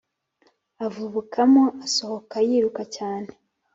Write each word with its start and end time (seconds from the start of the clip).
avubukamo: 0.85 1.63
asohokamo 1.85 2.43
yiruka 2.49 2.83
cyane 2.95 3.29